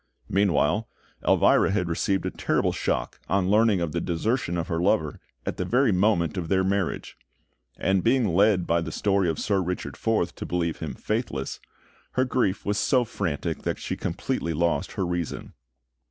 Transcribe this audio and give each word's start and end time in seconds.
Meanwhile, 0.29 0.89
Elvira 1.27 1.69
had 1.69 1.87
received 1.87 2.25
a 2.25 2.31
terrible 2.31 2.71
shock 2.71 3.19
on 3.29 3.51
learning 3.51 3.81
of 3.81 3.91
the 3.91 4.01
desertion 4.01 4.57
of 4.57 4.67
her 4.67 4.79
lover 4.81 5.19
at 5.45 5.57
the 5.57 5.63
very 5.63 5.91
moment 5.91 6.37
of 6.37 6.47
their 6.49 6.63
marriage; 6.63 7.15
and 7.77 8.03
being 8.03 8.29
led 8.29 8.65
by 8.65 8.81
the 8.81 8.91
story 8.91 9.29
of 9.29 9.37
Sir 9.37 9.61
Richard 9.61 9.95
Forth 9.95 10.33
to 10.37 10.45
believe 10.47 10.79
him 10.79 10.95
faithless, 10.95 11.59
her 12.13 12.25
grief 12.25 12.65
was 12.65 12.79
so 12.79 13.05
frantic 13.05 13.61
that 13.61 13.77
she 13.77 13.95
completely 13.95 14.55
lost 14.55 14.93
her 14.93 15.05
reason. 15.05 15.53